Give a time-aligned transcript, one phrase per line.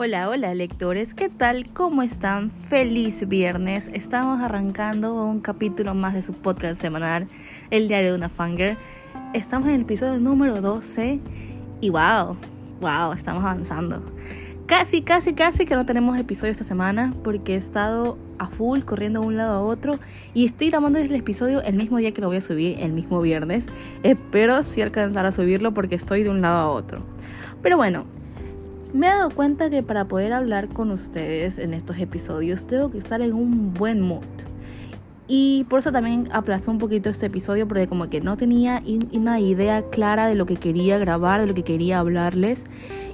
[0.00, 1.64] Hola, hola lectores, ¿qué tal?
[1.74, 2.50] ¿Cómo están?
[2.50, 3.90] Feliz viernes.
[3.92, 7.26] Estamos arrancando un capítulo más de su podcast semanal,
[7.72, 8.76] El Diario de una Fanger.
[9.34, 11.18] Estamos en el episodio número 12
[11.80, 12.36] y wow,
[12.80, 14.00] wow, estamos avanzando.
[14.66, 19.22] Casi, casi, casi que no tenemos episodio esta semana porque he estado a full corriendo
[19.22, 19.98] de un lado a otro
[20.32, 23.20] y estoy grabando el episodio el mismo día que lo voy a subir, el mismo
[23.20, 23.66] viernes.
[24.04, 27.00] Espero si alcanzar a subirlo porque estoy de un lado a otro.
[27.62, 28.06] Pero bueno,
[28.92, 32.98] me he dado cuenta que para poder hablar con ustedes en estos episodios tengo que
[32.98, 34.24] estar en un buen mood.
[35.30, 39.38] Y por eso también aplazó un poquito este episodio porque como que no tenía una
[39.40, 42.64] idea clara de lo que quería grabar, de lo que quería hablarles.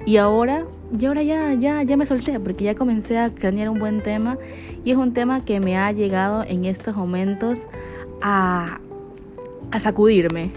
[0.05, 0.65] Y ahora,
[0.97, 4.37] y ahora ya, ya, ya me solté porque ya comencé a cranear un buen tema.
[4.85, 7.67] Y es un tema que me ha llegado en estos momentos
[8.21, 8.79] a,
[9.71, 10.51] a sacudirme.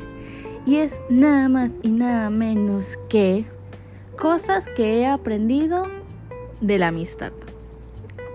[0.65, 3.47] Y es nada más y nada menos que
[4.19, 5.87] Cosas que he aprendido
[6.61, 7.31] de la amistad.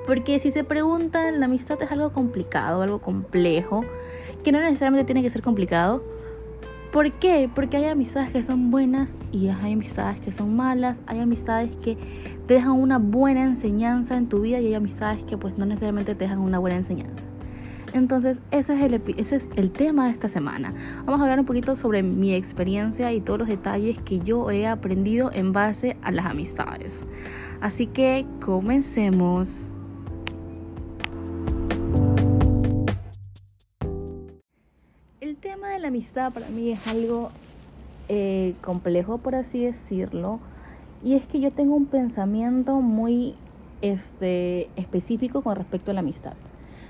[0.07, 3.83] Porque si se preguntan, la amistad es algo complicado, algo complejo,
[4.45, 6.01] que no necesariamente tiene que ser complicado.
[6.93, 7.49] ¿Por qué?
[7.53, 11.97] Porque hay amistades que son buenas y hay amistades que son malas, hay amistades que
[12.47, 16.15] te dejan una buena enseñanza en tu vida y hay amistades que pues no necesariamente
[16.15, 17.27] te dejan una buena enseñanza.
[17.93, 20.73] Entonces, ese es, el, ese es el tema de esta semana.
[21.05, 24.65] Vamos a hablar un poquito sobre mi experiencia y todos los detalles que yo he
[24.65, 27.05] aprendido en base a las amistades.
[27.61, 29.69] Así que comencemos.
[35.21, 37.29] El tema de la amistad para mí es algo
[38.09, 40.39] eh, complejo, por así decirlo.
[41.03, 43.35] Y es que yo tengo un pensamiento muy
[43.83, 46.33] este, específico con respecto a la amistad.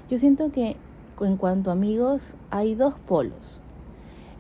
[0.10, 0.78] Yo siento que
[1.26, 3.60] en cuanto a amigos, hay dos polos.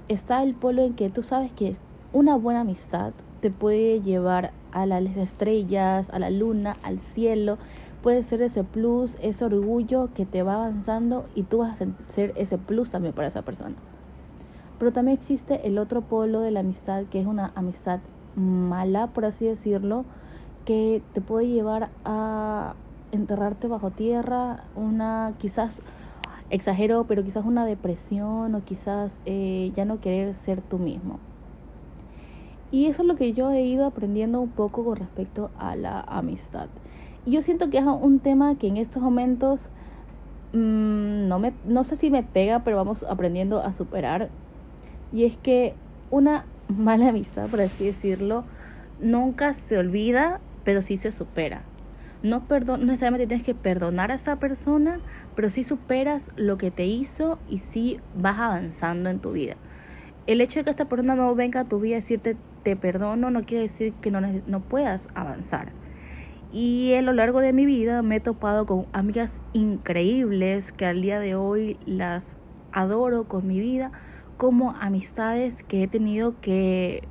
[0.08, 1.76] Está el polo en que tú sabes que
[2.12, 7.58] una buena amistad te puede llevar a las estrellas, a la luna, al cielo.
[8.02, 12.34] Puede ser ese plus, ese orgullo que te va avanzando y tú vas a ser
[12.36, 13.76] ese plus también para esa persona.
[14.80, 18.00] Pero también existe el otro polo de la amistad, que es una amistad
[18.36, 20.06] mala, por así decirlo,
[20.66, 22.76] que te puede llevar a
[23.12, 25.82] enterrarte bajo tierra, una quizás
[26.50, 31.20] exagero, pero quizás una depresión o quizás eh, ya no querer ser tú mismo.
[32.72, 36.02] Y eso es lo que yo he ido aprendiendo un poco con respecto a la
[36.02, 36.70] amistad.
[37.26, 39.70] Y yo siento que es un tema que en estos momentos
[40.54, 44.30] mm, no, me, no sé si me pega, pero vamos aprendiendo a superar.
[45.12, 45.76] Y es que
[46.10, 48.44] una mala amistad, por así decirlo,
[49.00, 51.64] nunca se olvida, pero sí se supera
[52.24, 55.00] no, perdon necesariamente tienes que perdonar a esa persona,
[55.36, 59.56] pero sí superas lo que te hizo y sí vas avanzando en tu vida.
[60.26, 63.30] El hecho de que esta persona no venga a tu vida a decirte te perdono
[63.30, 65.74] no quiere decir que no, no puedas avanzar.
[66.54, 71.02] Y a lo largo de mi vida me he topado con amigas increíbles que al
[71.02, 72.38] día de hoy las
[72.72, 73.92] adoro con mi vida,
[74.38, 77.08] como amistades que he tenido que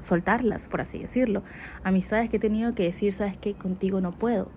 [0.00, 1.42] soltarlas, por así decirlo.
[1.84, 4.48] Amistades que he tenido que decir, sabes que contigo no puedo.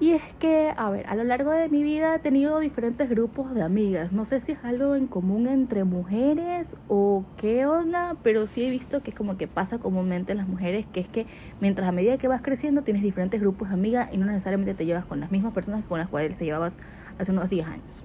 [0.00, 3.54] Y es que, a ver, a lo largo de mi vida he tenido diferentes grupos
[3.54, 4.12] de amigas.
[4.12, 8.70] No sé si es algo en común entre mujeres o qué onda, pero sí he
[8.70, 11.26] visto que es como que pasa comúnmente en las mujeres, que es que
[11.60, 14.84] mientras a medida que vas creciendo tienes diferentes grupos de amigas y no necesariamente te
[14.84, 16.76] llevas con las mismas personas con las cuales te llevabas
[17.18, 18.02] hace unos 10 años.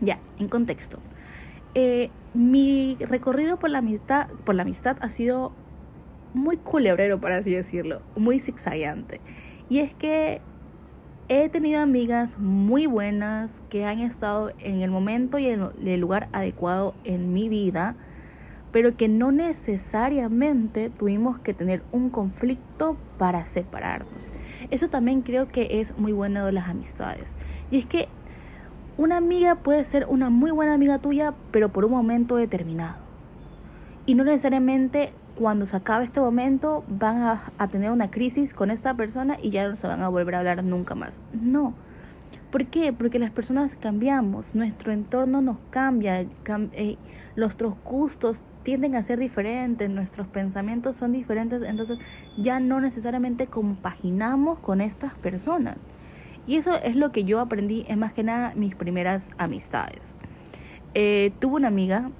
[0.00, 0.98] Ya, en contexto.
[1.74, 5.50] Eh, mi recorrido por la amistad, por la amistad ha sido
[6.34, 9.20] muy culebrero, por así decirlo, muy zigzagueante.
[9.68, 10.40] Y es que
[11.28, 16.28] he tenido amigas muy buenas que han estado en el momento y en el lugar
[16.32, 17.96] adecuado en mi vida,
[18.70, 24.32] pero que no necesariamente tuvimos que tener un conflicto para separarnos.
[24.70, 27.34] Eso también creo que es muy bueno de las amistades.
[27.72, 28.08] Y es que
[28.98, 32.96] una amiga puede ser una muy buena amiga tuya, pero por un momento determinado.
[34.06, 37.22] Y no necesariamente cuando se acabe este momento van
[37.58, 40.38] a, tener una crisis con esta persona y ya no se van a volver a
[40.40, 41.20] hablar nunca más.
[41.32, 41.74] No.
[42.50, 42.92] ¿Por qué?
[42.92, 46.22] Porque las personas cambiamos, nuestro entorno nos cambia,
[46.72, 46.96] eh,
[47.36, 51.98] nuestros gustos tienden a ser diferentes, nuestros pensamientos son diferentes, entonces
[52.36, 55.88] ya no necesariamente compaginamos con estas personas.
[56.48, 60.14] Y eso es lo que yo aprendí en más que nada mis primeras amistades.
[60.94, 62.10] Eh, tuve una amiga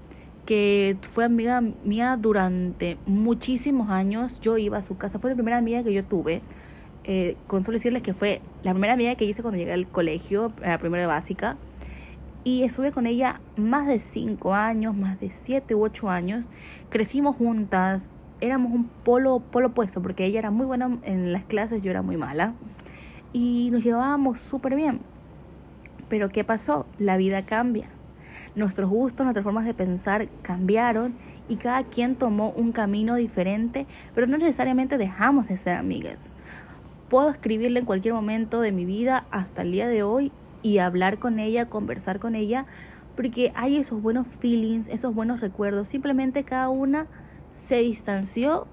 [0.45, 4.39] que fue amiga mía durante muchísimos años.
[4.43, 6.43] Yo iba a su casa, fue la primera amiga que yo tuve.
[7.05, 10.53] Eh, con solo decirles que fue la primera amiga que hice cuando llegué al colegio,
[10.63, 11.57] a la primera de básica.
[12.45, 16.45] Y estuve con ella más de cinco años, más de siete u ocho años.
[16.91, 18.11] Crecimos juntas,
[18.43, 22.03] éramos un polo, polo opuesto, porque ella era muy buena en las clases, yo era
[22.03, 22.53] muy mala.
[23.41, 24.99] Y nos llevábamos súper bien.
[26.09, 26.87] Pero ¿qué pasó?
[26.99, 27.89] La vida cambia.
[28.57, 31.15] Nuestros gustos, nuestras formas de pensar cambiaron
[31.49, 36.33] y cada quien tomó un camino diferente, pero no necesariamente dejamos de ser amigas.
[37.09, 40.33] Puedo escribirle en cualquier momento de mi vida hasta el día de hoy
[40.65, 42.67] y hablar con ella, conversar con ella,
[43.15, 45.87] porque hay esos buenos feelings, esos buenos recuerdos.
[45.87, 47.07] Simplemente cada una
[47.53, 48.67] se distanció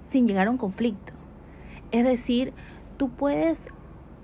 [0.00, 1.12] sin llegar a un conflicto.
[1.92, 2.52] Es decir,
[2.96, 3.68] tú puedes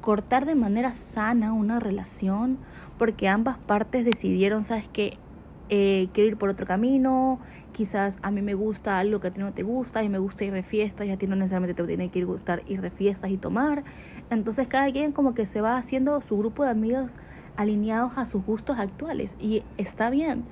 [0.06, 2.58] cortar de manera sana una relación
[2.96, 5.18] porque ambas partes decidieron, sabes que
[5.68, 7.40] eh, quiero ir por otro camino,
[7.72, 10.44] quizás a mí me gusta algo que a ti no te gusta, y me gusta
[10.44, 12.92] ir de fiestas y a ti no necesariamente te tiene que ir gustar ir de
[12.92, 13.82] fiestas y tomar.
[14.30, 17.16] Entonces cada quien como que se va haciendo su grupo de amigos
[17.56, 20.44] alineados a sus gustos actuales y está bien,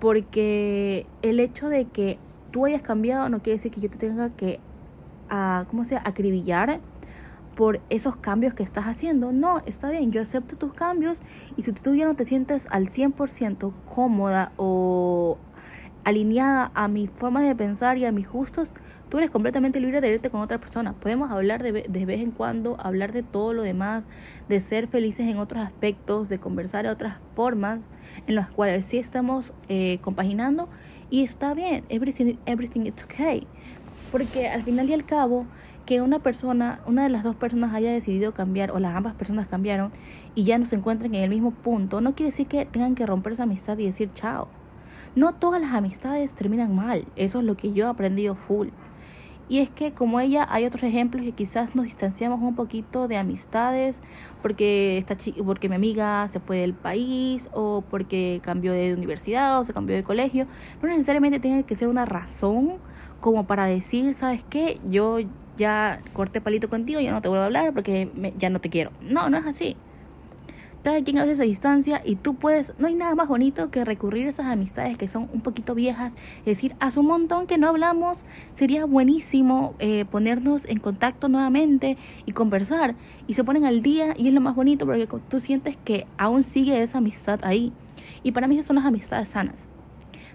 [0.00, 2.18] porque el hecho de que
[2.50, 4.58] tú hayas cambiado no quiere decir que yo te tenga que,
[5.30, 6.80] a, ¿cómo se acribillar
[7.54, 9.32] por esos cambios que estás haciendo.
[9.32, 11.18] No, está bien, yo acepto tus cambios
[11.56, 15.38] y si tú ya no te sientes al 100% cómoda o
[16.04, 18.70] alineada a mi forma de pensar y a mis gustos,
[19.08, 20.94] tú eres completamente libre de irte con otra persona.
[20.94, 24.08] Podemos hablar de, de vez en cuando, hablar de todo lo demás,
[24.48, 27.80] de ser felices en otros aspectos, de conversar de otras formas
[28.26, 30.68] en las cuales sí estamos eh, compaginando
[31.10, 33.46] y está bien, everything, everything is okay.
[34.10, 35.46] Porque al final y al cabo,
[35.86, 39.48] que una persona, una de las dos personas haya decidido cambiar o las ambas personas
[39.48, 39.92] cambiaron
[40.34, 43.06] y ya no se encuentren en el mismo punto, no quiere decir que tengan que
[43.06, 44.48] romper esa amistad y decir chao.
[45.14, 48.68] No todas las amistades terminan mal, eso es lo que yo he aprendido full.
[49.48, 53.18] Y es que como ella hay otros ejemplos que quizás nos distanciamos un poquito de
[53.18, 54.00] amistades
[54.40, 59.64] porque esta porque mi amiga se fue del país o porque cambió de universidad o
[59.66, 60.46] se cambió de colegio,
[60.80, 62.78] no necesariamente tiene que ser una razón
[63.20, 64.80] como para decir, ¿sabes qué?
[64.88, 65.18] Yo
[65.56, 68.90] ya corté palito contigo, ya no te vuelvo a hablar porque ya no te quiero.
[69.00, 69.76] No, no es así.
[70.82, 74.26] Cada quien a veces distancia y tú puedes, no hay nada más bonito que recurrir
[74.26, 77.68] a esas amistades que son un poquito viejas, es decir, hace un montón que no
[77.68, 78.18] hablamos,
[78.52, 81.96] sería buenísimo eh, ponernos en contacto nuevamente
[82.26, 82.96] y conversar
[83.28, 86.42] y se ponen al día y es lo más bonito porque tú sientes que aún
[86.42, 87.72] sigue esa amistad ahí.
[88.24, 89.68] Y para mí esas son las amistades sanas.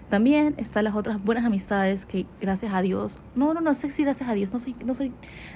[0.08, 4.04] También están las otras buenas amistades que gracias a Dios, no, no, no sé si
[4.04, 5.12] gracias a Dios, no soy, no soy,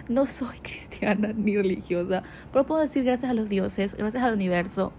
[0.09, 2.23] no soy cristiana ni religiosa,
[2.53, 4.93] pero puedo decir gracias a los dioses, gracias al universo,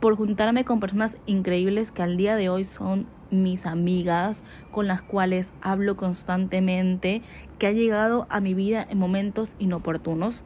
[0.00, 5.00] por juntarme con personas increíbles que al día de hoy son mis amigas, con las
[5.00, 7.22] cuales hablo constantemente,
[7.58, 10.42] que han llegado a mi vida en momentos inoportunos.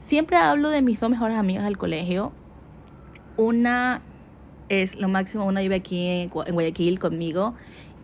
[0.00, 2.32] Siempre hablo de mis dos mejores amigas del colegio.
[3.36, 4.00] Una
[4.68, 5.44] es lo máximo.
[5.44, 7.54] Una vive aquí en, Guayaquil conmigo,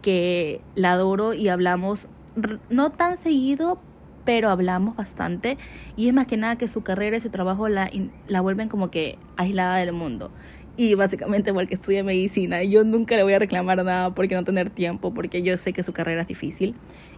[0.03, 2.09] que la adoro y hablamos
[2.69, 3.81] no tan seguido,
[4.25, 5.59] pero hablamos bastante.
[5.97, 7.91] Y es más que nada que su carrera y su trabajo la,
[8.29, 10.31] la vuelven como que aislada del mundo.
[10.77, 12.63] Y básicamente porque estudia medicina.
[12.63, 15.83] Yo nunca le voy a reclamar nada porque no tener tiempo, porque yo sé que
[15.83, 16.75] su carrera es difícil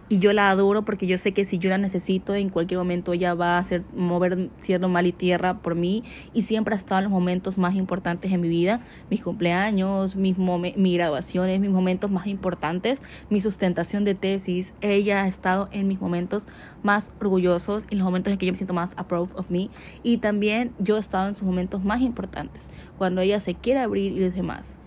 [0.09, 3.13] y yo la adoro porque yo sé que si yo la necesito en cualquier momento
[3.13, 6.03] ella va a hacer mover cielo mal y tierra por mí
[6.33, 10.37] y siempre ha estado en los momentos más importantes en mi vida, mis cumpleaños, mis
[10.37, 16.01] mis graduaciones, mis momentos más importantes, mi sustentación de tesis, ella ha estado en mis
[16.01, 16.47] momentos
[16.83, 19.69] más orgullosos, en los momentos en que yo me siento más approved of me
[20.03, 24.11] y también yo he estado en sus momentos más importantes, cuando ella se quiere abrir
[24.11, 24.79] y los demás.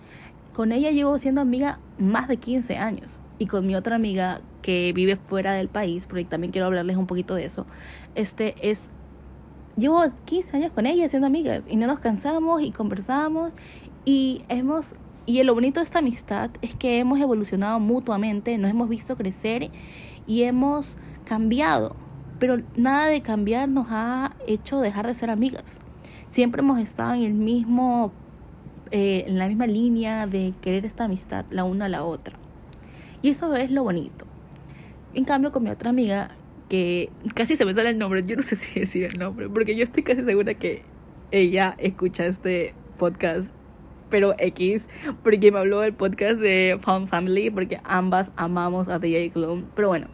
[0.57, 3.21] Con ella llevo siendo amiga más de 15 años.
[3.37, 7.05] Y con mi otra amiga que vive fuera del país, porque también quiero hablarles un
[7.05, 7.67] poquito de eso,
[8.15, 8.89] este es,
[9.75, 11.65] llevo 15 años con ella siendo amigas.
[11.69, 13.53] Y no nos cansamos y conversamos
[14.03, 14.95] y hemos,
[15.27, 19.69] y lo bonito de esta amistad es que hemos evolucionado mutuamente, nos hemos visto crecer
[20.25, 21.95] y hemos cambiado,
[22.39, 25.77] pero nada de cambiar nos ha hecho dejar de ser amigas.
[26.29, 28.11] Siempre hemos estado en el mismo,
[28.91, 32.37] eh, en la misma línea de querer esta amistad la una a la otra.
[33.21, 34.25] Y eso es lo bonito.
[35.13, 36.29] En cambio, con mi otra amiga,
[36.69, 39.75] que casi se me sale el nombre, yo no sé si decir el nombre, porque
[39.75, 40.83] yo estoy casi segura que
[41.31, 43.51] ella escucha este podcast,
[44.09, 44.87] pero X,
[45.23, 49.65] porque me habló del podcast de Found Family, porque ambas amamos a DJ Gloom.
[49.75, 50.07] Pero bueno,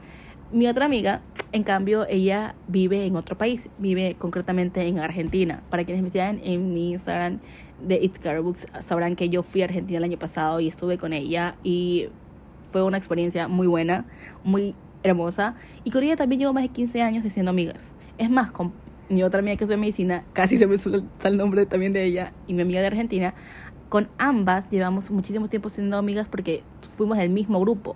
[0.51, 1.21] mi otra amiga,
[1.53, 5.61] en cambio, ella vive en otro país, vive concretamente en Argentina.
[5.69, 7.39] Para quienes me sigan en mi Instagram
[7.79, 11.13] de It's Books, sabrán que yo fui a Argentina el año pasado y estuve con
[11.13, 12.09] ella y
[12.71, 14.05] fue una experiencia muy buena,
[14.43, 15.55] muy hermosa.
[15.83, 17.93] Y con ella también llevo más de 15 años siendo amigas.
[18.17, 18.73] Es más, con
[19.09, 22.03] mi otra amiga que es de medicina, casi se me suelta el nombre también de
[22.03, 23.35] ella, y mi amiga de Argentina,
[23.89, 26.63] con ambas llevamos muchísimo tiempo siendo amigas porque
[26.97, 27.95] fuimos del mismo grupo.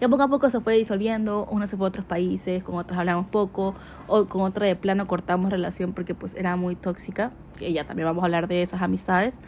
[0.00, 2.98] Que poco a poco se fue disolviendo, una se fue a otros países, con otras
[2.98, 3.74] hablamos poco,
[4.06, 8.06] o con otra de plano cortamos relación porque pues era muy tóxica, que ya también
[8.06, 9.40] vamos a hablar de esas amistades.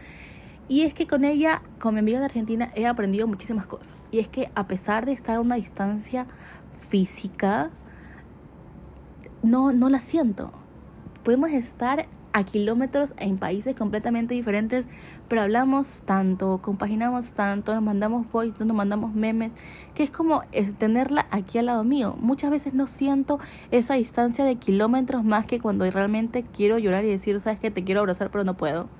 [0.68, 3.96] Y es que con ella, con mi amiga de Argentina, he aprendido muchísimas cosas.
[4.10, 6.26] Y es que a pesar de estar a una distancia
[6.88, 7.70] física,
[9.42, 10.52] no, no la siento.
[11.24, 14.86] Podemos estar a kilómetros en países completamente diferentes,
[15.32, 19.50] pero hablamos tanto, compaginamos tanto, nos mandamos voice, nos mandamos memes,
[19.94, 22.18] que es como eh, tenerla aquí al lado mío.
[22.20, 27.08] Muchas veces no siento esa distancia de kilómetros más que cuando realmente quiero llorar y
[27.08, 28.90] decir, sabes que te quiero abrazar, pero no puedo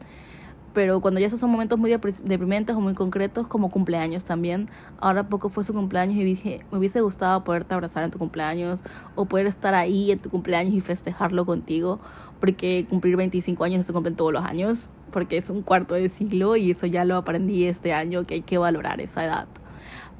[0.72, 4.70] pero cuando ya esos son momentos muy deprimentes o muy concretos, como cumpleaños también.
[5.00, 8.82] Ahora poco fue su cumpleaños y dije, me hubiese gustado poderte abrazar en tu cumpleaños
[9.14, 12.00] o poder estar ahí en tu cumpleaños y festejarlo contigo,
[12.40, 16.08] porque cumplir 25 años no se cumplen todos los años, porque es un cuarto de
[16.08, 19.46] siglo y eso ya lo aprendí este año, que hay que valorar esa edad.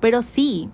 [0.01, 0.71] Pero sí,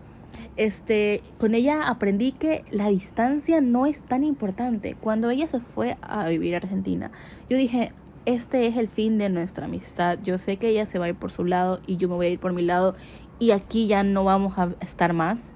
[0.57, 4.97] este, con ella aprendí que la distancia no es tan importante.
[5.01, 7.11] Cuando ella se fue a vivir a Argentina,
[7.49, 7.93] yo dije,
[8.27, 10.19] este es el fin de nuestra amistad.
[10.23, 12.27] Yo sé que ella se va a ir por su lado y yo me voy
[12.27, 12.95] a ir por mi lado
[13.39, 15.55] y aquí ya no vamos a estar más.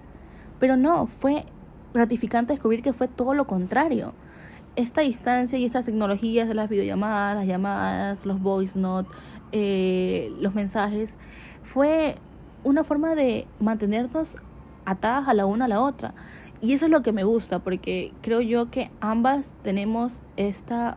[0.59, 1.45] Pero no, fue
[1.93, 4.15] gratificante descubrir que fue todo lo contrario.
[4.75, 9.13] Esta distancia y estas tecnologías de las videollamadas, las llamadas, los voice notes,
[9.53, 11.19] eh, los mensajes,
[11.63, 12.17] fue
[12.65, 14.37] una forma de mantenernos
[14.85, 16.15] atadas a la una a la otra.
[16.61, 20.97] Y eso es lo que me gusta, porque creo yo que ambas tenemos esta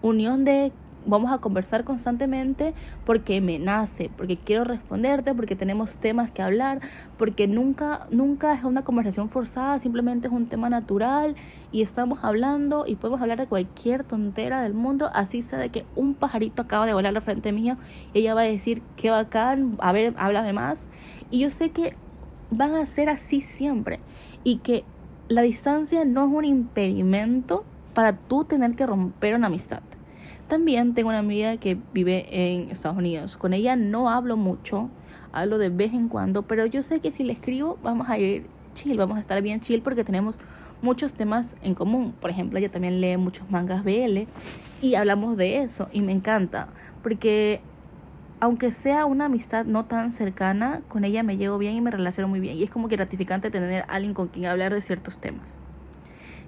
[0.00, 0.72] unión de
[1.06, 6.80] vamos a conversar constantemente porque me nace, porque quiero responderte, porque tenemos temas que hablar,
[7.16, 11.34] porque nunca, nunca es una conversación forzada, simplemente es un tema natural
[11.70, 15.84] y estamos hablando y podemos hablar de cualquier tontera del mundo, así sea de que
[15.96, 17.76] un pajarito acaba de volar al frente mío
[18.12, 20.90] y ella va a decir, qué bacán, a ver, háblame más.
[21.30, 21.96] Y yo sé que
[22.50, 24.00] van a ser así siempre
[24.44, 24.84] y que
[25.28, 29.82] la distancia no es un impedimento para tú tener que romper una amistad.
[30.52, 33.38] También tengo una amiga que vive en Estados Unidos.
[33.38, 34.90] Con ella no hablo mucho,
[35.32, 38.48] hablo de vez en cuando, pero yo sé que si le escribo vamos a ir
[38.74, 40.36] chill, vamos a estar bien chill porque tenemos
[40.82, 42.12] muchos temas en común.
[42.20, 44.24] Por ejemplo, ella también lee muchos mangas BL
[44.82, 46.68] y hablamos de eso y me encanta
[47.02, 47.62] porque
[48.38, 52.28] aunque sea una amistad no tan cercana, con ella me llevo bien y me relaciono
[52.28, 55.16] muy bien y es como que gratificante tener a alguien con quien hablar de ciertos
[55.16, 55.56] temas.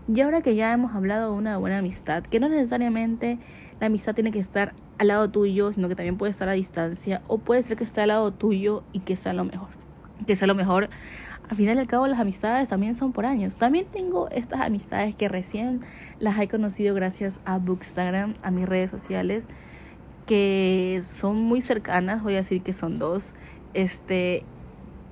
[0.07, 3.39] Y ahora que ya hemos hablado de una buena amistad, que no necesariamente
[3.81, 7.23] la amistad tiene que estar al lado tuyo, sino que también puede estar a distancia,
[7.27, 9.69] o puede ser que esté al lado tuyo y que sea lo mejor.
[10.27, 10.89] Que sea lo mejor.
[11.49, 13.57] Al final y al cabo, las amistades también son por años.
[13.57, 15.81] También tengo estas amistades que recién
[16.19, 19.47] las he conocido gracias a Bookstagram, a mis redes sociales,
[20.27, 23.35] que son muy cercanas, voy a decir que son dos,
[23.75, 24.45] este,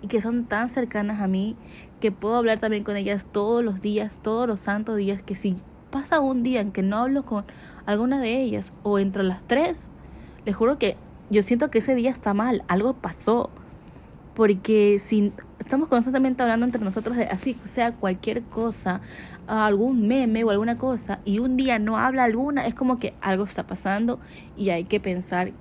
[0.01, 1.57] y que son tan cercanas a mí
[2.01, 5.57] que puedo hablar también con ellas todos los días, todos los santos días, que si
[5.93, 7.45] pasa un día en que no hablo con
[7.87, 9.89] alguna de ellas o entre las tres,
[10.45, 10.97] les juro que
[11.31, 13.51] yo siento que ese día está mal, algo pasó.
[14.35, 19.03] Porque si estamos constantemente hablando entre nosotros de así, sea cualquier cosa,
[19.47, 23.45] algún meme o alguna cosa, y un día no habla alguna, es como que algo
[23.45, 24.19] está pasando
[24.57, 25.53] y hay que pensar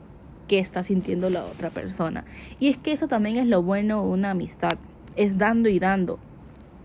[0.47, 2.23] qué está sintiendo la otra persona.
[2.61, 4.77] Y es que eso también es lo bueno de una amistad,
[5.17, 6.17] es dando y dando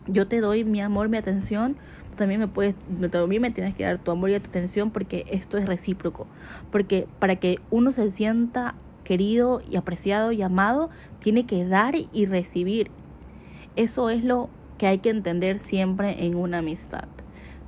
[0.06, 1.76] yo te doy mi amor, mi atención,
[2.16, 2.74] también me puedes,
[3.10, 6.26] también me tienes que dar tu amor y tu atención porque esto es recíproco.
[6.70, 12.26] Porque para que uno se sienta querido y apreciado y amado, tiene que dar y
[12.26, 12.90] recibir.
[13.76, 17.06] Eso es lo que hay que entender siempre en una amistad.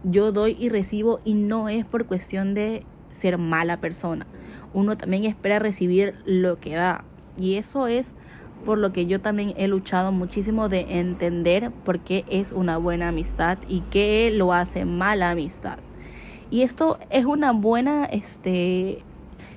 [0.04, 4.26] Yo doy y recibo y no es por cuestión de ser mala persona.
[4.74, 7.04] Uno también espera recibir lo que da.
[7.38, 8.16] Y eso es
[8.64, 13.08] por lo que yo también he luchado muchísimo de entender por qué es una buena
[13.08, 15.78] amistad y qué lo hace mala amistad.
[16.50, 19.00] Y esto es una buena este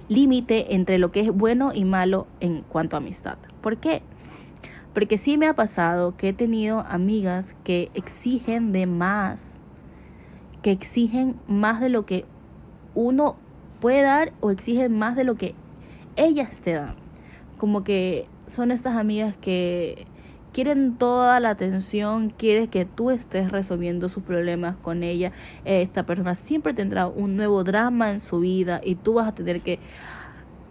[0.10, 3.38] límite entre lo que es bueno y malo en cuanto a amistad.
[3.62, 4.02] ¿Por qué?
[4.94, 9.62] Porque sí me ha pasado que he tenido amigas que exigen de más,
[10.62, 12.26] que exigen más de lo que
[12.94, 13.38] uno
[13.80, 15.56] puede dar o exigen más de lo que
[16.18, 16.96] ellas te dan.
[17.58, 20.06] Como que son estas amigas que
[20.54, 25.32] quieren toda la atención, quieren que tú estés resolviendo sus problemas con ella.
[25.66, 29.62] Esta persona siempre tendrá un nuevo drama en su vida y tú vas a tener
[29.62, 29.80] que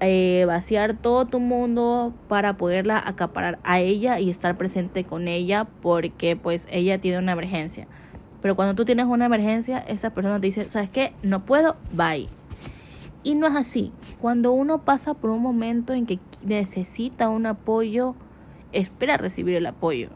[0.00, 5.66] eh, vaciar todo tu mundo para poderla acaparar a ella y estar presente con ella
[5.82, 7.86] porque pues ella tiene una emergencia.
[8.40, 11.12] Pero cuando tú tienes una emergencia, esa persona te dice, ¿sabes qué?
[11.22, 12.39] No puedo, bye.
[13.22, 13.92] Y no es así.
[14.20, 18.14] Cuando uno pasa por un momento en que necesita un apoyo,
[18.72, 20.10] espera recibir el apoyo.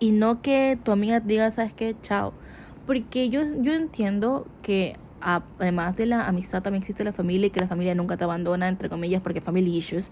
[0.00, 1.94] y no que tu amiga diga, ¿sabes qué?
[2.02, 2.32] Chao.
[2.86, 7.60] Porque yo, yo entiendo que además de la amistad también existe la familia y que
[7.60, 10.10] la familia nunca te abandona, entre comillas, porque family issues.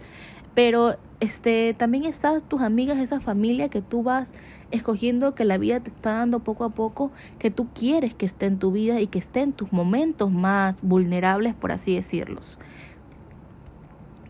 [0.58, 4.32] Pero este también están tus amigas, esa familia que tú vas
[4.72, 8.46] escogiendo, que la vida te está dando poco a poco, que tú quieres que esté
[8.46, 12.58] en tu vida y que esté en tus momentos más vulnerables, por así decirlos.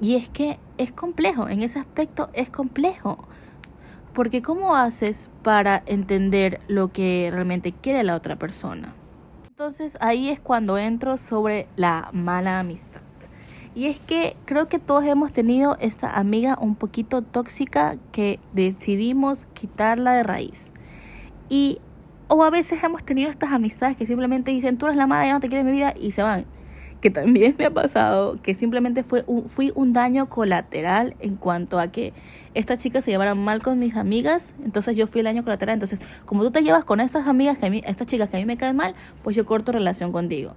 [0.02, 3.26] Y es que es complejo, en ese aspecto es complejo.
[4.12, 8.92] Porque ¿cómo haces para entender lo que realmente quiere la otra persona?
[9.46, 12.87] Entonces ahí es cuando entro sobre la mala amistad.
[13.74, 19.46] Y es que creo que todos hemos tenido esta amiga un poquito tóxica que decidimos
[19.54, 20.72] quitarla de raíz.
[21.48, 21.78] Y
[22.28, 25.32] o a veces hemos tenido estas amistades que simplemente dicen, tú eres la mala, ya
[25.32, 26.44] no te quiero en mi vida y se van
[27.00, 31.78] que también me ha pasado, que simplemente fue un, fui un daño colateral en cuanto
[31.78, 32.12] a que
[32.54, 36.00] esta chica se llevara mal con mis amigas, entonces yo fui el daño colateral, entonces
[36.26, 38.94] como tú te llevas con estas amigas, estas chicas que a mí me caen mal,
[39.22, 40.54] pues yo corto relación contigo.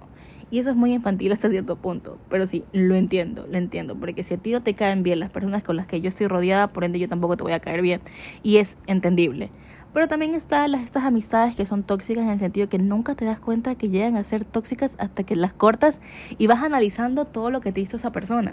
[0.52, 4.22] Y eso es muy infantil hasta cierto punto, pero sí, lo entiendo, lo entiendo, porque
[4.22, 6.68] si a ti no te caen bien las personas con las que yo estoy rodeada,
[6.68, 8.02] por ende yo tampoco te voy a caer bien,
[8.42, 9.48] y es entendible.
[9.94, 13.24] Pero también están las, estas amistades que son tóxicas en el sentido que nunca te
[13.24, 16.00] das cuenta que llegan a ser tóxicas hasta que las cortas
[16.36, 18.52] y vas analizando todo lo que te hizo esa persona.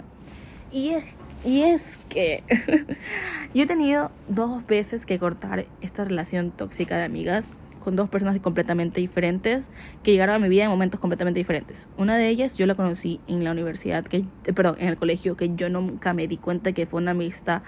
[0.72, 1.04] Y es,
[1.44, 2.42] y es que
[3.54, 7.50] yo he tenido dos veces que cortar esta relación tóxica de amigas
[7.80, 9.70] con dos personas completamente diferentes
[10.02, 11.88] que llegaron a mi vida en momentos completamente diferentes.
[11.96, 15.36] Una de ellas yo la conocí en la universidad, que, eh, perdón, en el colegio,
[15.36, 17.62] que yo nunca me di cuenta que fue una amistad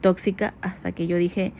[0.00, 1.52] tóxica hasta que yo dije,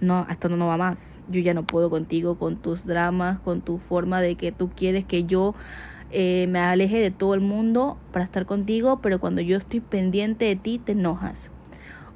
[0.00, 1.20] no, esto no va más.
[1.28, 5.04] Yo ya no puedo contigo, con tus dramas, con tu forma de que tú quieres
[5.04, 5.54] que yo
[6.10, 10.44] eh, me aleje de todo el mundo para estar contigo, pero cuando yo estoy pendiente
[10.44, 11.50] de ti te enojas.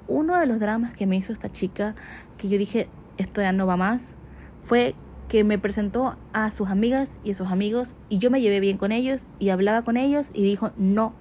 [0.08, 1.94] Uno de los dramas que me hizo esta chica,
[2.36, 4.14] que yo dije, esto ya no va más,
[4.60, 4.94] fue
[5.28, 8.78] que me presentó a sus amigas y a sus amigos y yo me llevé bien
[8.78, 11.14] con ellos y hablaba con ellos y dijo, no,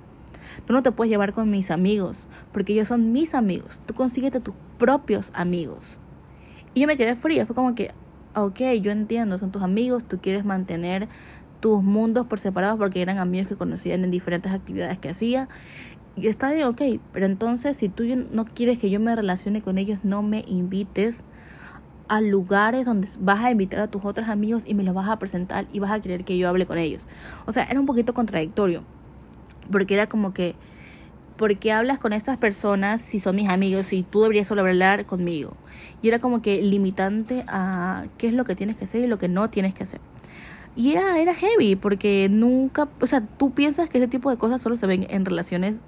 [0.65, 4.39] tú no te puedes llevar con mis amigos, porque ellos son mis amigos, tú consíguete
[4.39, 5.97] tus propios amigos.
[6.73, 7.93] Y yo me quedé fría, fue como que,
[8.35, 11.07] ok, yo entiendo, son tus amigos, tú quieres mantener
[11.59, 15.49] tus mundos por separados porque eran amigos que conocían en diferentes actividades que hacía.
[16.15, 19.77] Y está bien, ok, pero entonces si tú no quieres que yo me relacione con
[19.77, 21.25] ellos, no me invites
[22.07, 25.17] a lugares donde vas a invitar a tus otros amigos y me los vas a
[25.17, 27.01] presentar y vas a querer que yo hable con ellos.
[27.45, 28.83] O sea, era un poquito contradictorio,
[29.71, 30.55] porque era como que,
[31.37, 35.05] ¿por qué hablas con estas personas si son mis amigos y tú deberías solo hablar
[35.05, 35.57] conmigo?
[36.01, 39.17] Y era como que limitante a qué es lo que tienes que hacer y lo
[39.17, 40.01] que no tienes que hacer.
[40.75, 44.61] Y era, era heavy porque nunca, o sea, tú piensas que ese tipo de cosas
[44.61, 45.81] solo se ven en relaciones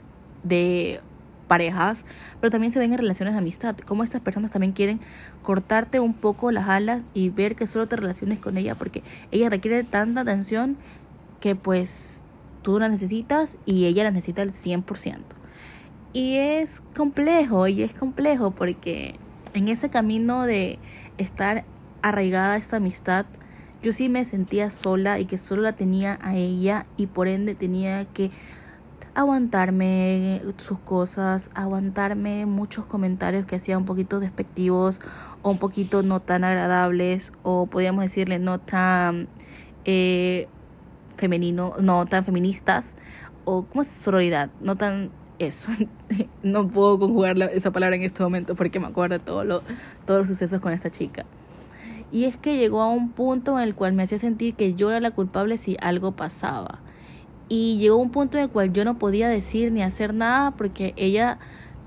[0.43, 1.01] de
[1.47, 2.05] parejas,
[2.39, 3.75] pero también se ven en relaciones de amistad.
[3.77, 4.99] Como estas personas también quieren
[5.41, 9.49] cortarte un poco las alas y ver que solo te relaciones con ella porque ella
[9.49, 10.77] requiere tanta atención
[11.39, 12.23] que pues
[12.61, 15.19] tú la necesitas y ella la necesita al 100%.
[16.13, 19.15] Y es complejo, y es complejo porque
[19.53, 20.79] en ese camino de
[21.17, 21.63] estar
[22.01, 23.25] arraigada a esta amistad,
[23.81, 27.55] yo sí me sentía sola y que solo la tenía a ella y por ende
[27.55, 28.31] tenía que
[29.17, 35.01] aguantarme sus cosas, aguantarme muchos comentarios que hacía un poquito despectivos
[35.41, 39.27] o un poquito no tan agradables o podríamos decirle no tan
[39.85, 40.47] eh,
[41.15, 42.95] femenino, no tan feministas
[43.43, 45.69] o como es sororidad, no tan eso.
[46.43, 49.63] no puedo conjugar esa palabra en este momento porque me acuerdo de todo lo,
[50.05, 51.25] todos los sucesos con esta chica.
[52.11, 54.91] Y es que llegó a un punto en el cual me hacía sentir que yo
[54.91, 56.81] era la culpable si algo pasaba.
[57.49, 60.93] Y llegó un punto en el cual yo no podía decir ni hacer nada porque
[60.97, 61.39] ella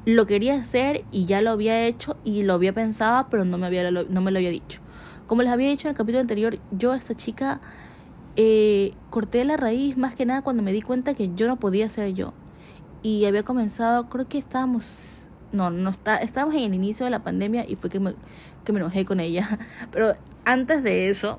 [0.07, 3.67] lo quería hacer y ya lo había hecho y lo había pensado, pero no me,
[3.67, 4.81] había, no me lo había dicho.
[5.27, 7.61] Como les había dicho en el capítulo anterior, yo a esta chica
[8.37, 11.89] eh, corté la raíz más que nada cuando me di cuenta que yo no podía
[11.89, 12.33] ser yo
[13.03, 17.23] y había comenzado, creo que estábamos, no, no está, estábamos en el inicio de la
[17.23, 18.15] pandemia y fue que me,
[18.65, 19.59] que me enojé con ella.
[19.93, 21.39] Pero antes de eso,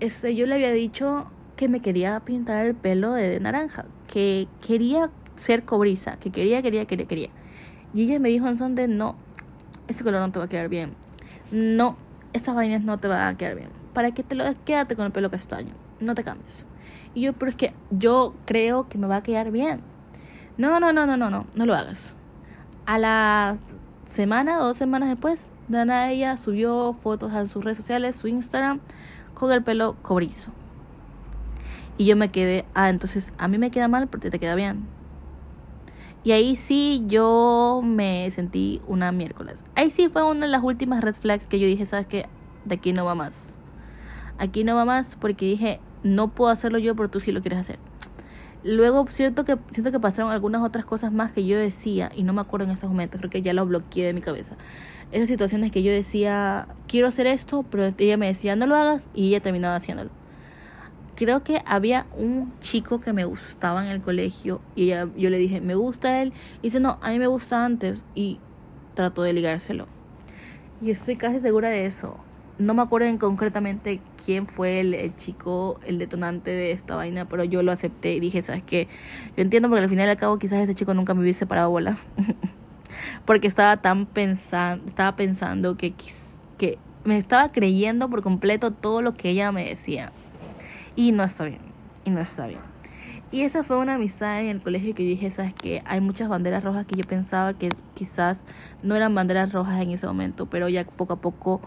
[0.00, 1.26] este, yo le había dicho
[1.60, 6.86] que me quería pintar el pelo de, naranja, que quería ser cobriza, que quería, quería,
[6.86, 7.28] quería, quería.
[7.92, 9.14] Y ella me dijo en son de no,
[9.86, 10.94] ese color no te va a quedar bien.
[11.50, 11.98] No,
[12.32, 13.68] estas vainas no te van a quedar bien.
[13.92, 15.74] ¿Para qué te lo quédate con el pelo castaño?
[16.00, 16.64] No te cambies.
[17.12, 19.82] Y yo, pero es que yo creo que me va a quedar bien.
[20.56, 22.16] No, no, no, no, no, no, no lo hagas.
[22.86, 23.58] A la
[24.06, 28.80] semana o dos semanas después, Dana ella subió fotos a sus redes sociales, su Instagram,
[29.34, 30.52] con el pelo cobrizo.
[32.00, 34.86] Y yo me quedé, ah, entonces a mí me queda mal, pero te queda bien.
[36.24, 39.66] Y ahí sí yo me sentí una miércoles.
[39.74, 42.24] Ahí sí fue una de las últimas red flags que yo dije, ¿sabes qué?
[42.64, 43.58] de aquí no va más.
[44.38, 47.58] Aquí no va más porque dije, no puedo hacerlo yo, pero tú sí lo quieres
[47.58, 47.78] hacer.
[48.64, 52.32] Luego, cierto que siento que pasaron algunas otras cosas más que yo decía y no
[52.32, 54.56] me acuerdo en estos momentos, creo que ya lo bloqueé de mi cabeza.
[55.12, 59.10] Esas situaciones que yo decía, quiero hacer esto, pero ella me decía, no lo hagas
[59.12, 60.18] y ella terminaba haciéndolo.
[61.20, 65.36] Creo que había un chico que me gustaba en el colegio y ella, yo le
[65.36, 66.32] dije, me gusta él.
[66.60, 68.40] Y dice, no, a mí me gusta antes y
[68.94, 69.86] trató de ligárselo.
[70.80, 72.16] Y estoy casi segura de eso
[72.60, 77.42] no me acuerdo en concretamente quién fue el, chico, el detonante de esta vaina, pero
[77.42, 78.86] yo lo acepté y dije, ¿sabes qué?
[79.36, 81.70] Yo entiendo porque al final y al cabo quizás ese chico nunca me hubiese parado
[81.70, 81.96] bola.
[83.24, 85.94] porque estaba tan pensando, estaba pensando que,
[86.58, 90.12] que me estaba creyendo por completo todo lo que ella me decía.
[90.96, 91.60] Y no está bien,
[92.04, 92.60] y no está bien.
[93.32, 95.82] Y esa fue una amistad en el colegio que dije, ¿sabes qué?
[95.86, 98.44] Hay muchas banderas rojas que yo pensaba que quizás
[98.82, 101.60] no eran banderas rojas en ese momento, pero ya poco a poco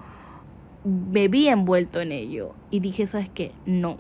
[0.84, 3.54] me vi envuelto en ello y dije, ¿sabes qué?
[3.66, 3.98] No.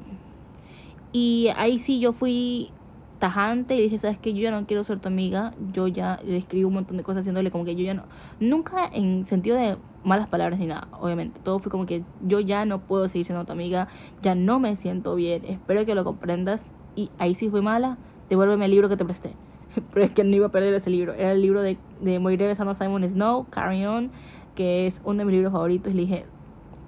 [1.13, 2.71] Y ahí sí yo fui
[3.19, 4.33] tajante y dije, ¿sabes qué?
[4.33, 5.53] Yo ya no quiero ser tu amiga.
[5.71, 8.03] Yo ya le escribí un montón de cosas haciéndole como que yo ya no.
[8.41, 11.39] Nunca en sentido de malas palabras ni nada, obviamente.
[11.41, 13.87] Todo fue como que yo ya no puedo seguir siendo tu amiga.
[14.21, 15.43] Ya no me siento bien.
[15.45, 16.71] Espero que lo comprendas.
[16.95, 17.97] Y ahí sí fui mala.
[18.29, 19.33] Devuélveme el libro que te presté.
[19.93, 21.13] Pero es que no iba a perder ese libro.
[21.13, 24.11] Era el libro de, de Moriré besando a Simon Snow, Carry On,
[24.55, 25.93] que es uno de mis libros favoritos.
[25.93, 26.25] Y le dije,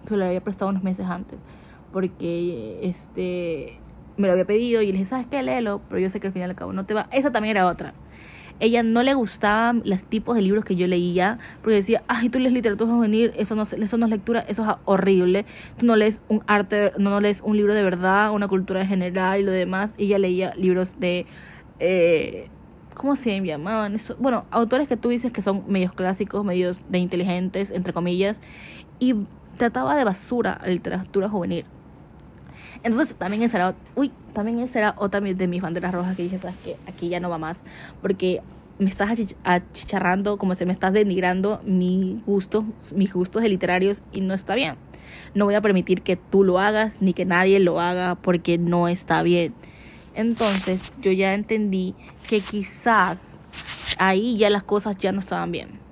[0.05, 1.39] se lo había prestado unos meses antes,
[1.91, 3.79] porque este
[4.17, 5.43] me lo había pedido y le dije, ¿sabes qué?
[5.43, 7.07] Léelo, pero yo sé que al final al cabo no te va.
[7.11, 7.93] Esa también era otra.
[8.59, 12.39] Ella no le gustaban los tipos de libros que yo leía, porque decía, ay, tú
[12.39, 15.45] lees literatura juvenil, eso no, eso no es lectura, eso es horrible.
[15.77, 19.41] Tú no lees un arte, no, no lees un libro de verdad, una cultura general
[19.41, 19.93] y lo demás.
[19.97, 21.25] Ella leía libros de...
[21.79, 22.49] Eh,
[22.93, 23.93] ¿Cómo se llamaban?
[23.95, 24.15] Eso?
[24.19, 28.41] Bueno, autores que tú dices que son medios clásicos, medios de inteligentes, entre comillas.
[28.99, 29.15] Y
[29.57, 31.65] trataba de basura la literatura juvenil.
[32.85, 36.37] Entonces también esa era, uy, también esa era otra de mis banderas rojas que dije,
[36.37, 37.65] sabes que aquí ya no va más,
[37.99, 38.43] porque
[38.77, 39.09] me estás
[39.43, 44.75] achicharrando, como se me estás denigrando mi gusto, mis gustos literarios y no está bien.
[45.33, 48.87] No voy a permitir que tú lo hagas ni que nadie lo haga porque no
[48.87, 49.55] está bien.
[50.13, 51.95] Entonces yo ya entendí
[52.27, 53.39] que quizás
[53.97, 55.84] ahí ya las cosas ya no estaban bien.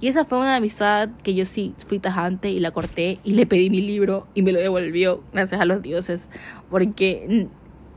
[0.00, 3.46] Y esa fue una amistad que yo sí fui tajante y la corté y le
[3.46, 6.28] pedí mi libro y me lo devolvió, gracias a los dioses,
[6.70, 7.48] porque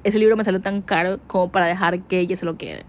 [0.04, 2.86] ese libro me salió tan caro como para dejar que ella se lo quede.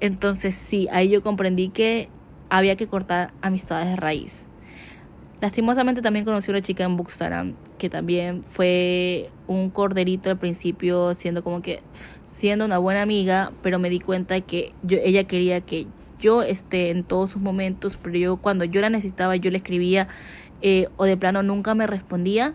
[0.00, 2.08] Entonces sí, ahí yo comprendí que
[2.48, 4.46] había que cortar amistades de raíz.
[5.40, 11.14] Lastimosamente también conocí a una chica en Bookstagram que también fue un corderito al principio,
[11.14, 11.80] siendo como que
[12.24, 15.86] siendo una buena amiga, pero me di cuenta que yo, ella quería que
[16.20, 20.08] yo esté en todos sus momentos, pero yo cuando yo la necesitaba, yo le escribía
[20.62, 22.54] eh, o de plano nunca me respondía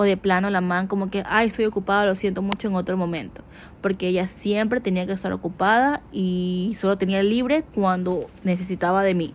[0.00, 2.96] o de plano la man como que, ay, estoy ocupada, lo siento mucho en otro
[2.96, 3.42] momento.
[3.80, 9.34] Porque ella siempre tenía que estar ocupada y solo tenía libre cuando necesitaba de mí.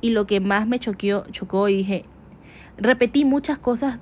[0.00, 2.04] Y lo que más me choqueó, chocó y dije,
[2.76, 4.00] repetí muchas cosas,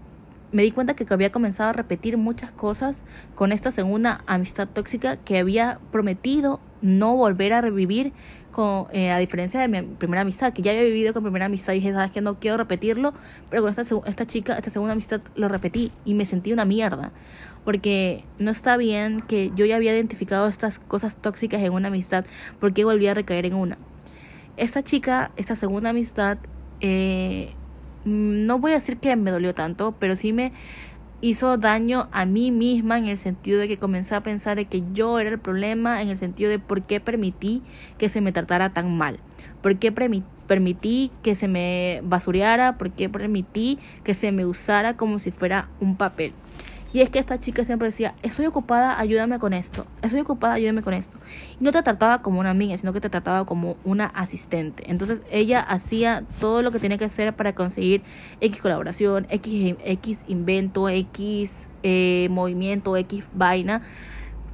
[0.53, 5.19] me di cuenta que había comenzado a repetir muchas cosas con esta segunda amistad tóxica
[5.19, 8.13] que había prometido no volver a revivir
[8.53, 11.73] con, eh, a diferencia de mi primera amistad, que ya había vivido con primera amistad
[11.73, 13.15] y dije, sabes que no quiero repetirlo,
[13.51, 17.11] pero con esta, esta chica, esta segunda amistad lo repetí y me sentí una mierda,
[17.65, 22.27] porque no está bien que yo ya había identificado estas cosas tóxicas en una amistad,
[22.61, 23.79] porque volví a recaer en una.
[24.57, 26.39] Esta chica, esta segunda amistad,
[26.81, 27.55] eh,
[28.05, 30.53] no voy a decir que me dolió tanto, pero sí me
[31.25, 35.19] hizo daño a mí misma en el sentido de que comencé a pensar que yo
[35.19, 37.63] era el problema, en el sentido de por qué permití
[37.97, 39.19] que se me tratara tan mal,
[39.63, 45.19] por qué permití que se me basureara, por qué permití que se me usara como
[45.19, 46.35] si fuera un papel.
[46.95, 50.81] Y es que esta chica siempre decía, estoy ocupada, ayúdame con esto, estoy ocupada, ayúdame
[50.81, 51.19] con esto.
[51.61, 54.85] Y no te trataba como una amiga, sino que te trataba como una asistente.
[54.87, 58.03] Entonces ella hacía todo lo que tenía que hacer para conseguir
[58.41, 63.83] X colaboración, X, X invento, X eh, movimiento, X vaina.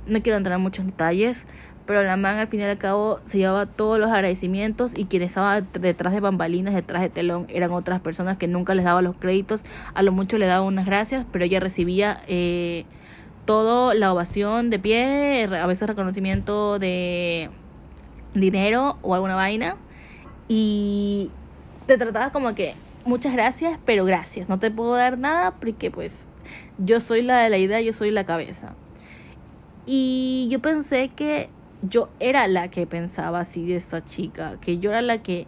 [0.06, 1.44] No quiero entrar en muchos detalles
[1.90, 5.24] pero la man al fin y al cabo se llevaba todos los agradecimientos y quien
[5.24, 9.16] estaba detrás de bambalinas, detrás de telón, eran otras personas que nunca les daba los
[9.16, 12.84] créditos, a lo mucho le daba unas gracias, pero ella recibía eh,
[13.44, 17.50] todo la ovación de pie, a veces reconocimiento de
[18.34, 19.74] dinero o alguna vaina
[20.46, 21.32] y
[21.86, 26.28] te trataba como que muchas gracias, pero gracias, no te puedo dar nada porque pues
[26.78, 28.74] yo soy la de la idea, yo soy la cabeza.
[29.86, 31.48] Y yo pensé que
[31.82, 35.46] yo era la que pensaba así de esta chica, que yo era la que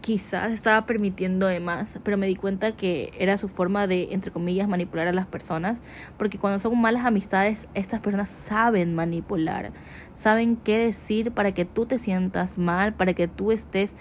[0.00, 4.30] quizás estaba permitiendo de más, pero me di cuenta que era su forma de, entre
[4.30, 5.82] comillas, manipular a las personas,
[6.18, 9.72] porque cuando son malas amistades, estas personas saben manipular,
[10.12, 13.96] saben qué decir para que tú te sientas mal, para que tú estés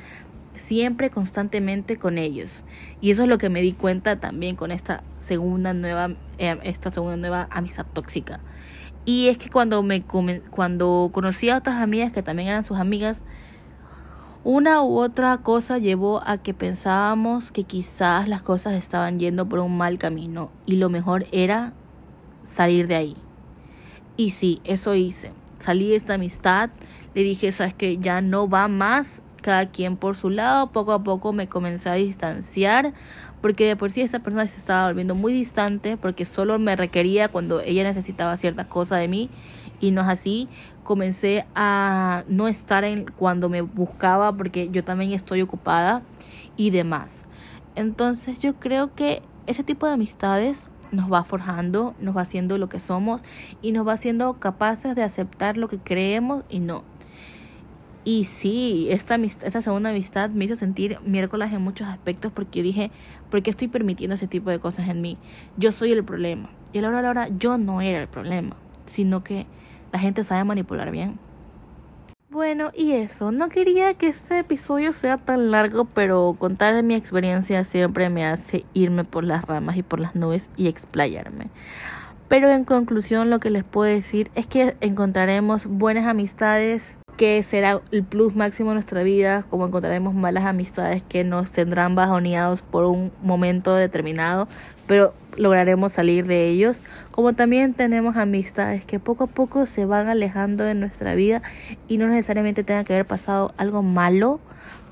[0.52, 2.66] siempre constantemente con ellos.
[3.00, 6.92] Y eso es lo que me di cuenta también con esta segunda nueva, eh, esta
[6.92, 8.42] segunda nueva amistad tóxica.
[9.06, 13.26] Y es que cuando me cuando conocí a otras amigas que también eran sus amigas,
[14.46, 19.60] una u otra cosa llevó a que pensábamos que quizás las cosas estaban yendo por
[19.60, 21.74] un mal camino y lo mejor era
[22.44, 23.18] salir de ahí.
[24.18, 25.32] Y sí, eso hice.
[25.60, 26.72] Salí de esta amistad,
[27.16, 31.04] le dije, sabes que ya no va más, cada quien por su lado, poco a
[31.04, 32.94] poco me comencé a distanciar,
[33.44, 37.28] porque de por sí esa persona se estaba volviendo muy distante, porque solo me requería
[37.28, 39.30] cuando ella necesitaba cierta cosa de mí
[39.82, 40.48] y no es así.
[40.86, 46.04] Comencé a no estar en cuando me buscaba porque yo también estoy ocupada
[46.56, 47.26] y demás.
[47.76, 52.70] Entonces yo creo que ese tipo de amistades nos va forjando, nos va haciendo lo
[52.70, 53.24] que somos
[53.62, 56.86] y nos va haciendo capaces de aceptar lo que creemos y no.
[58.06, 62.64] Y sí, esta, esta segunda amistad me hizo sentir miércoles en muchos aspectos porque yo
[62.64, 62.92] dije,
[63.32, 65.18] ¿por qué estoy permitiendo ese tipo de cosas en mí?
[65.56, 66.50] Yo soy el problema.
[66.74, 69.46] Y a la hora de la hora yo no era el problema, sino que
[69.94, 71.18] la gente sabe manipular bien.
[72.30, 77.64] Bueno, y eso, no quería que este episodio sea tan largo, pero contar mi experiencia
[77.64, 81.52] siempre me hace irme por las ramas y por las nubes y explayarme.
[82.28, 87.82] Pero en conclusión lo que les puedo decir es que encontraremos buenas amistades que será
[87.92, 92.86] el plus máximo de nuestra vida, como encontraremos malas amistades que nos tendrán bajoneados por
[92.86, 94.48] un momento determinado,
[94.88, 100.08] pero lograremos salir de ellos, como también tenemos amistades que poco a poco se van
[100.08, 101.42] alejando de nuestra vida
[101.88, 104.40] y no necesariamente tenga que haber pasado algo malo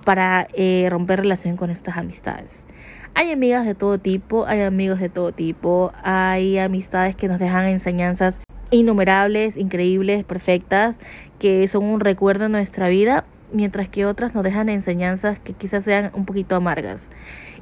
[0.06, 2.66] para eh, romper relación con estas amistades.
[3.14, 7.66] Hay amigas de todo tipo, hay amigos de todo tipo, hay amistades que nos dejan
[7.66, 8.40] enseñanzas
[8.72, 10.98] innumerables, increíbles, perfectas,
[11.40, 15.84] que son un recuerdo en nuestra vida, mientras que otras nos dejan enseñanzas que quizás
[15.84, 17.10] sean un poquito amargas.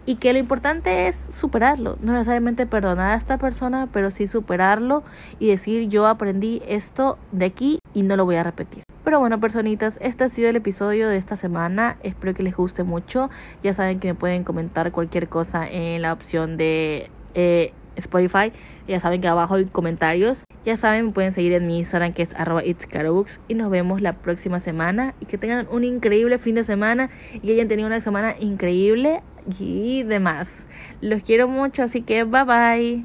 [0.05, 5.03] Y que lo importante es superarlo, no necesariamente perdonar a esta persona, pero sí superarlo
[5.39, 8.83] y decir yo aprendí esto de aquí y no lo voy a repetir.
[9.03, 11.97] Pero bueno, personitas, este ha sido el episodio de esta semana.
[12.03, 13.29] Espero que les guste mucho.
[13.63, 18.51] Ya saben que me pueden comentar cualquier cosa en la opción de eh, Spotify.
[18.87, 20.45] Ya saben que abajo hay comentarios.
[20.65, 24.13] Ya saben, me pueden seguir en mi Instagram que es arroba Y nos vemos la
[24.13, 25.13] próxima semana.
[25.19, 27.09] Y que tengan un increíble fin de semana.
[27.33, 29.21] Y que hayan tenido una semana increíble
[29.59, 30.67] y demás.
[31.01, 32.97] Los quiero mucho, así que bye bye.